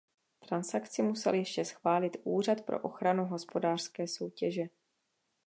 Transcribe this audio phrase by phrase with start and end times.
[0.39, 4.63] Transakci musel ještě schválit Úřad pro ochranu hospodářské soutěže.